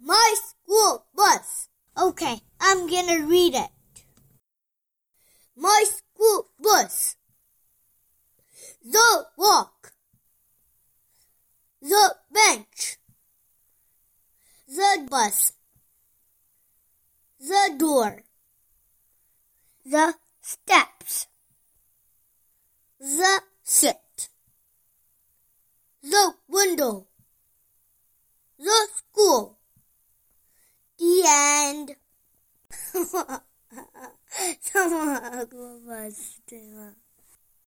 [0.00, 1.68] My school bus.
[1.96, 3.70] Okay, I'm gonna read it.
[5.56, 7.16] My school bus.
[8.84, 9.92] The walk.
[11.80, 12.98] The bench.
[14.66, 15.52] The bus.
[17.38, 18.22] The door.
[19.84, 21.26] The steps.
[22.98, 24.28] The sit.
[26.02, 27.08] The window.
[33.12, 33.44] 我 啊
[34.60, 36.96] 这么多粉丝对吗